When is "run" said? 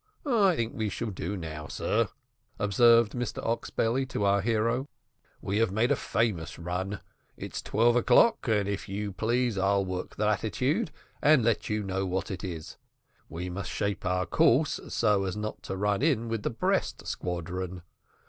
6.57-7.01, 15.77-16.01